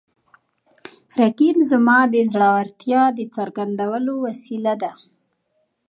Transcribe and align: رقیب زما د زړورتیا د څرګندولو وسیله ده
رقیب 1.21 1.57
زما 1.71 1.99
د 2.13 2.15
زړورتیا 2.31 3.03
د 3.17 3.19
څرګندولو 3.35 4.13
وسیله 4.25 4.73
ده 4.81 4.91